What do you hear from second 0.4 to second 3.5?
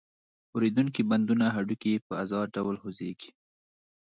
ښورېدونکي بندونه هډوکي یې په آزاد ډول خوځېږي.